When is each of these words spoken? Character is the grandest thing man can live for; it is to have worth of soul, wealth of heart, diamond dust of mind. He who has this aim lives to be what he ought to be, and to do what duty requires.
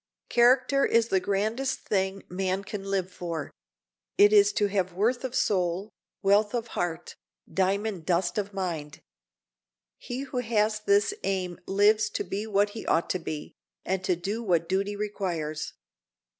Character 0.29 0.83
is 0.83 1.09
the 1.09 1.19
grandest 1.19 1.81
thing 1.81 2.23
man 2.27 2.63
can 2.63 2.83
live 2.85 3.11
for; 3.11 3.51
it 4.17 4.33
is 4.33 4.51
to 4.53 4.65
have 4.65 4.93
worth 4.93 5.23
of 5.23 5.35
soul, 5.35 5.91
wealth 6.23 6.55
of 6.55 6.69
heart, 6.69 7.13
diamond 7.53 8.03
dust 8.07 8.39
of 8.39 8.51
mind. 8.51 9.03
He 9.99 10.21
who 10.21 10.39
has 10.39 10.79
this 10.79 11.13
aim 11.23 11.59
lives 11.67 12.09
to 12.17 12.23
be 12.23 12.47
what 12.47 12.71
he 12.71 12.83
ought 12.87 13.11
to 13.11 13.19
be, 13.19 13.53
and 13.85 14.03
to 14.05 14.15
do 14.15 14.41
what 14.41 14.67
duty 14.67 14.95
requires. 14.95 15.73